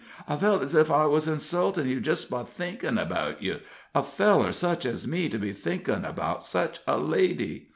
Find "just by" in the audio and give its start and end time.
2.01-2.41